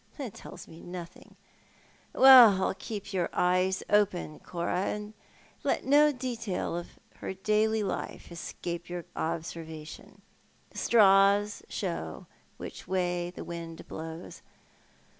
[0.17, 1.35] "Humph, that tells me nothing.
[2.13, 5.13] Well, keep your eyes open, Cora, and
[5.63, 10.23] let no detail of her daily life escape your observation.
[10.73, 12.25] Straws show
[12.57, 14.41] which way the wind blows.